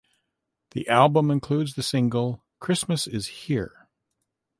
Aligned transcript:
The 0.71 0.87
album 0.89 1.29
includes 1.29 1.75
the 1.75 1.83
single 1.83 2.43
"Christmas 2.57 3.05
Is 3.05 3.27
Here". 3.27 3.87